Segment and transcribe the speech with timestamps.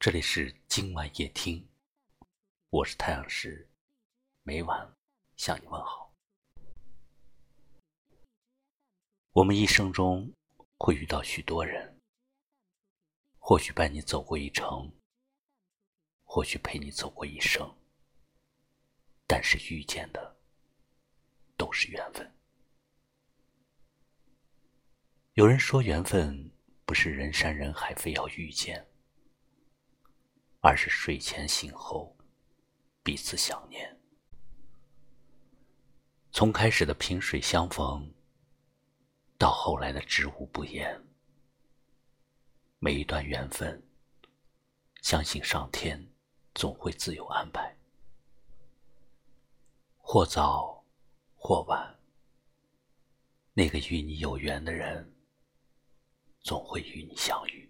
[0.00, 1.68] 这里是今晚夜听，
[2.70, 3.68] 我是太阳石，
[4.44, 4.96] 每晚
[5.36, 6.14] 向你问好。
[9.32, 10.32] 我们一生中
[10.78, 11.98] 会遇到许多人，
[13.40, 14.88] 或许伴你走过一程，
[16.22, 17.68] 或许陪你走过一生，
[19.26, 20.36] 但是遇见的
[21.56, 22.32] 都是缘分。
[25.34, 26.52] 有人说，缘分
[26.84, 28.87] 不是人山人海非要遇见。
[30.60, 32.16] 而是睡前醒后，
[33.02, 33.96] 彼此想念。
[36.32, 38.12] 从开始的萍水相逢，
[39.36, 41.00] 到后来的知无不言，
[42.78, 43.82] 每一段缘分，
[45.02, 46.12] 相信上天
[46.54, 47.76] 总会自有安排，
[49.96, 50.84] 或早
[51.34, 51.98] 或晚，
[53.52, 55.12] 那个与你有缘的人，
[56.40, 57.67] 总会与你相遇。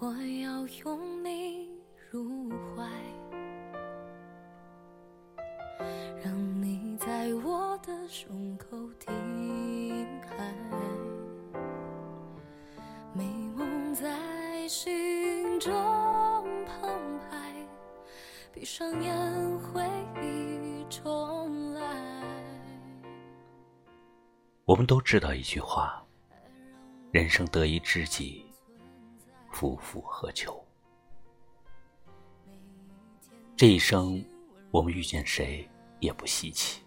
[0.00, 1.68] 我要拥你
[2.08, 2.88] 入怀，
[6.22, 10.54] 让你在我的胸口停海，
[13.12, 13.24] 美
[13.56, 15.74] 梦在心中
[16.64, 17.52] 澎湃，
[18.52, 19.82] 闭上眼回
[20.22, 21.82] 忆重来。
[24.64, 26.00] 我们都知道一句话：
[27.10, 28.47] 人生得一知己。
[29.50, 30.64] 夫复何求？
[33.56, 34.24] 这一生，
[34.70, 35.68] 我们遇见谁
[36.00, 36.82] 也不稀奇。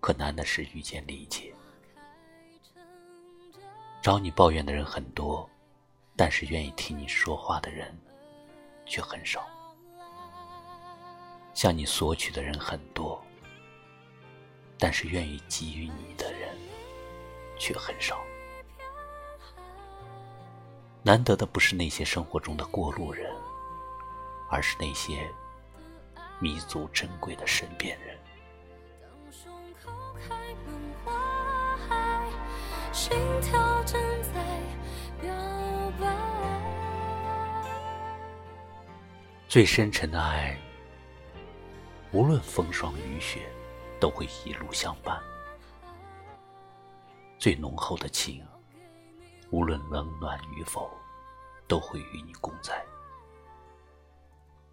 [0.00, 1.54] 可难的是遇见理解。
[4.00, 5.48] 找你抱怨的人很多，
[6.16, 7.94] 但是愿意听你说话的人
[8.86, 9.46] 却很少。
[11.52, 13.22] 向你索取的人很多，
[14.78, 16.56] 但是愿意给予你的人
[17.58, 18.24] 却很少。
[21.02, 23.34] 难得的不是那些生活中的过路人，
[24.50, 25.26] 而是那些
[26.38, 28.18] 弥足珍贵的身边人。
[39.48, 40.56] 最深沉的爱，
[42.12, 43.40] 无论风霜雨雪，
[43.98, 45.16] 都会一路相伴；
[47.38, 48.46] 最浓厚的情。
[49.50, 50.90] 无论冷暖与否，
[51.66, 52.84] 都会与你共在。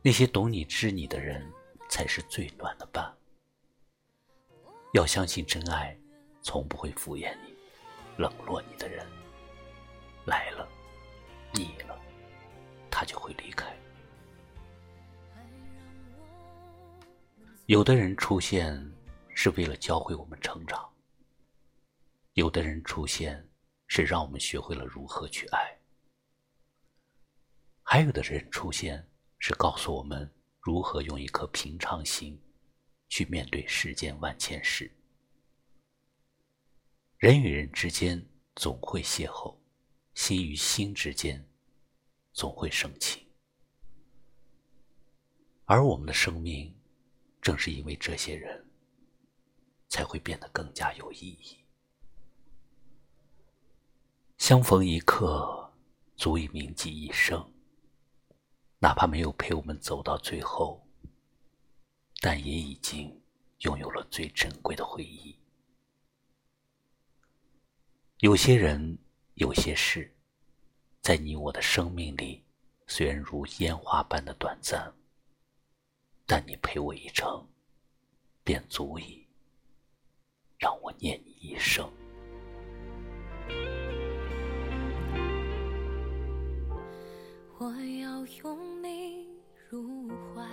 [0.02, 1.52] 那些懂你、知你的人，
[1.90, 3.12] 才是最暖的伴。
[4.94, 5.98] 要相信真爱，
[6.42, 7.54] 从不会敷衍你、
[8.18, 9.06] 冷落你的人。
[10.26, 10.68] 来了，
[11.54, 12.00] 腻了，
[12.92, 13.76] 他就会离开。
[17.66, 18.94] 有的人出现，
[19.34, 20.80] 是为了教会我们成长；
[22.34, 23.46] 有的人出现。
[23.88, 25.78] 是让我们学会了如何去爱，
[27.81, 29.09] 还有的人出现
[29.40, 32.40] 是告诉我们如何用一颗平常心
[33.08, 34.92] 去面对世间万千事。
[37.18, 38.24] 人与人之间
[38.56, 39.58] 总会邂逅，
[40.14, 41.44] 心与心之间
[42.34, 43.25] 总会生情，
[45.66, 46.78] 而我们的生命
[47.42, 48.69] 正是因为这些人，
[49.88, 51.58] 才会变得更加有意义。
[54.47, 55.74] 相逢一刻，
[56.16, 57.52] 足以铭记一生。
[58.80, 60.88] 哪怕没有陪我们走到最后，
[62.22, 63.22] 但也已经
[63.63, 65.36] 拥有了最珍贵的回忆。
[68.19, 68.97] 有些人，
[69.34, 70.16] 有些事，
[71.02, 72.41] 在你我的生命里，
[72.88, 74.94] 虽然如烟花般的短暂，
[76.25, 77.46] 但你陪我一程，
[78.46, 79.28] 便足以
[80.57, 81.91] 让我念你一生。
[87.59, 89.28] 我要拥你
[89.68, 90.47] 入怀，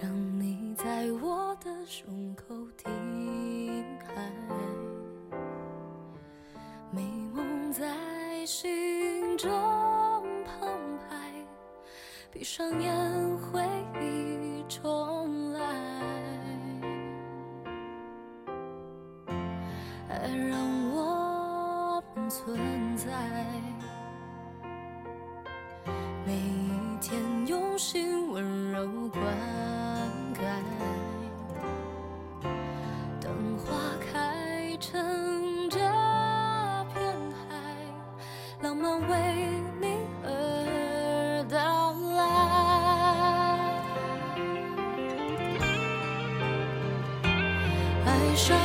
[0.00, 2.90] 让你在我的胸口停
[3.98, 4.32] 海，
[6.90, 7.02] 美
[7.34, 9.50] 梦在心中
[10.46, 11.30] 澎湃，
[12.32, 12.90] 闭上眼
[13.36, 13.62] 回
[14.00, 15.15] 忆中
[22.28, 23.10] 存在，
[26.24, 27.66] 每一天用。
[27.78, 29.22] 心温柔灌
[30.34, 30.38] 溉，
[33.20, 36.96] 等花开成这片
[37.36, 37.54] 海，
[38.62, 39.12] 浪漫为
[39.78, 42.18] 你而到来。
[48.06, 48.56] 爱上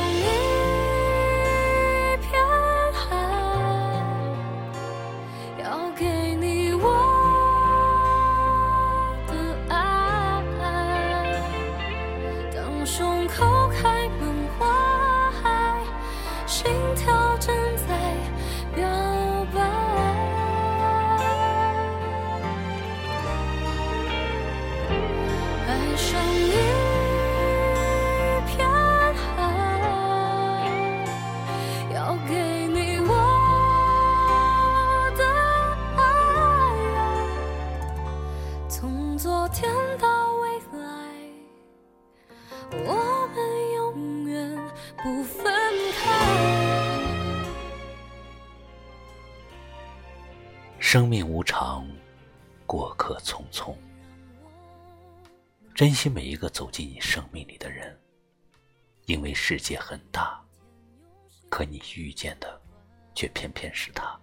[42.74, 45.44] 我们永远不分
[45.92, 46.52] 开
[50.78, 51.86] 生命无常
[52.66, 53.74] 过客匆匆。
[55.74, 57.98] 珍惜每一个走进你生命里的人
[59.06, 60.42] 因为世界很大
[61.50, 62.60] 可你遇见的
[63.14, 64.18] 却偏偏是他。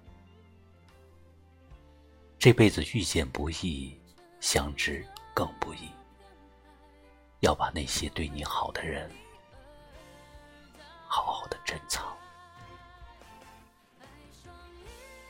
[2.40, 3.96] 这辈子遇见不易
[4.40, 5.06] 相知
[5.36, 5.99] 更不易。
[7.40, 9.10] 要把那些对你好的人，
[11.08, 12.06] 好好的珍藏。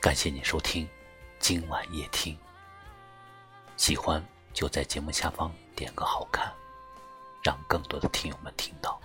[0.00, 0.88] 感谢你收听
[1.38, 2.36] 今晚夜听。
[3.76, 4.22] 喜欢
[4.52, 6.52] 就在节目下方点个好看，
[7.44, 9.00] 让更多的听友们听到。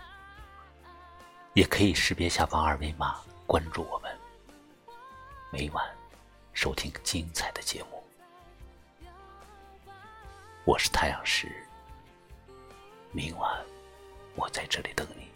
[1.53, 4.19] 也可以识别下方二维码关注我们，
[5.51, 5.95] 每晚
[6.53, 8.03] 收听精彩的节目。
[10.65, 11.65] 我是太阳石，
[13.15, 13.49] 明晚
[14.35, 15.34] 我在这里等你。